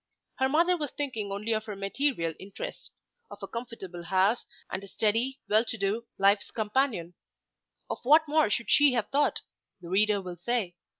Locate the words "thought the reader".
9.11-10.19